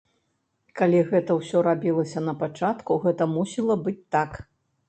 Калі 0.79 1.01
гэта 1.11 1.31
ўсё 1.39 1.61
рабілася 1.69 2.25
на 2.31 2.35
пачатку, 2.41 2.91
гэта 3.07 3.31
мусіла 3.37 3.81
быць 3.87 3.99
так. 4.17 4.31